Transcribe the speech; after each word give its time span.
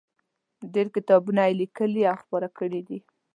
ډېر 0.73 0.87
کتابونه 0.95 1.41
یې 1.47 1.57
لیکلي 1.61 2.03
او 2.11 2.17
خپاره 2.23 2.47
کړي 2.57 2.81
دي. 2.87 2.99